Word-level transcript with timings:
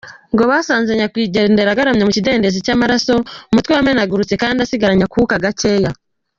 Ngo 0.33 0.43
basanze 0.51 0.91
Nyakwigendera 0.99 1.69
agaramye 1.71 2.03
mu 2.05 2.11
kidendezi 2.17 2.65
cy'amaraso, 2.65 3.13
umutwe 3.51 3.71
wamenaguwe 3.75 4.35
kandi 4.41 4.59
asigaranye 4.61 5.03
akuka 5.07 5.43
gakeya. 5.43 5.91